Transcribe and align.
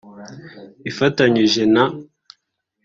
ifatanyije 0.89 1.63
na 1.75 1.83